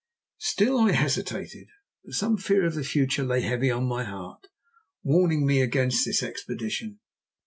[0.39, 1.67] Still I hesitated,
[2.03, 4.47] for some fear of the future lay heavy on my heart,
[5.03, 6.99] warning me against this expedition.